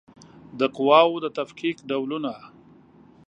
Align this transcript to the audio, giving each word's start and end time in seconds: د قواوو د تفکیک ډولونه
د 0.59 0.61
قواوو 0.75 1.17
د 1.23 1.25
تفکیک 1.37 1.77
ډولونه 1.89 2.33